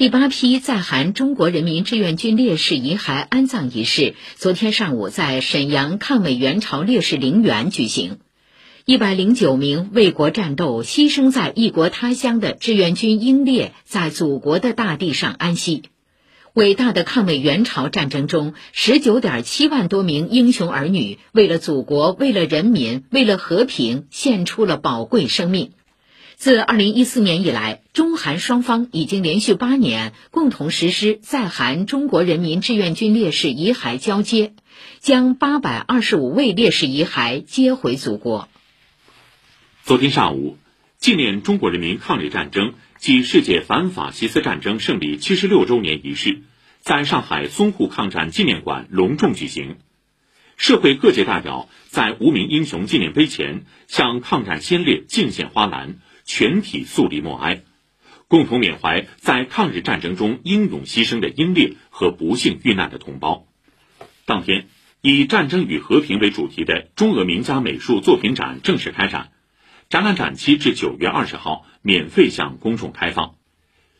[0.00, 8.16] 第八批在韩中国人民志愿军烈士遗骸安葬仪式昨天上午在沈阳抗美援朝烈士陵园举行。
[8.86, 15.82] 一百零九名为国战斗、牺牲在异国他乡的志愿军英烈在祖国的大地上安息。
[16.54, 25.72] 伟大的抗美援朝战争中，十九点七万多名英雄儿女为了祖国、为了人民、为了和平，献出了宝贵生命。
[26.40, 34.54] 自二零一四年以来，中韩双方已经连续八年共同实施在韩中国人民志愿军烈士遗骸交接，
[35.00, 38.48] 将八百二十五位烈士遗骸接回祖国。
[39.84, 40.56] 昨天上午，
[40.96, 46.40] 纪念中国人民抗日战争暨世界反法西斯战争胜利七十六周年仪式
[46.80, 49.76] 在上海淞沪抗战纪念馆隆重举行。
[50.56, 55.96] 社会各界代表在无名英雄纪念碑前向抗战先烈敬献花篮。
[56.32, 57.64] 全体肃立默哀，
[58.28, 63.48] 共同缅怀在抗日战争中英勇牺牲的英烈和不幸遇难的同胞。
[64.26, 64.68] 当天，
[65.00, 69.32] 以“战争与和平”为主题的中俄名家美术作品展正式开展，
[69.88, 73.34] 展览展期至九月二十号免费向公众开放。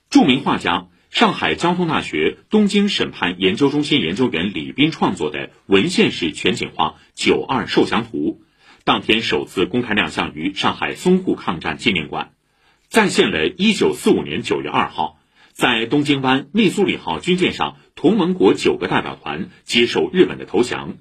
[0.08, 8.40] 著名画家、上海交通大学东京审判研究中心研究员李斌创作的文献式全景画《九二受降图》。
[8.90, 12.32] 当天首次公开亮相于上海淞沪抗战纪念馆，
[12.88, 15.20] 再现了1945年9月2号
[15.52, 20.96] 在东京湾密苏里号军舰上同盟国九个代表团接受日本的投降，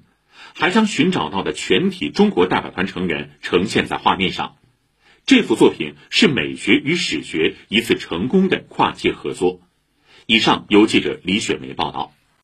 [0.54, 4.54] 还将寻找到的全体中国代表团成员呈现在画面上。
[5.26, 9.62] 这幅作品是美学与史学一次成功的跨界合作。
[10.26, 12.12] 以上由记者李雪梅报道。